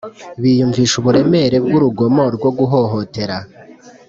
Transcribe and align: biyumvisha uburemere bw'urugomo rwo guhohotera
biyumvisha 0.41 0.95
uburemere 1.01 1.57
bw'urugomo 1.65 2.23
rwo 2.35 2.49
guhohotera 2.57 3.37